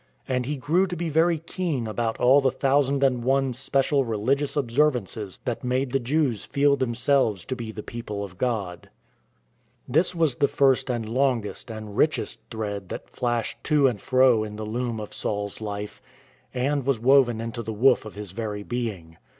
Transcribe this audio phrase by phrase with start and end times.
[0.27, 4.55] And he grew to be very keen about all the thousand and one special religious
[4.57, 8.89] observances that made the Jews feel themselves to be the people of God.
[9.87, 14.55] This was the first and longest and richest thread that flashed to and fro in
[14.55, 16.01] the loom of Saul's life,
[16.51, 19.17] and was woven into the woof of his very being.